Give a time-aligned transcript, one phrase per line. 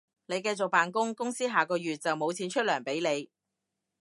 [0.25, 3.29] 你繼續扮工，公司下個月就無錢出糧畀你